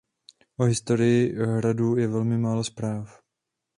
[0.57, 3.21] O historii hradu je velmi málo zpráv.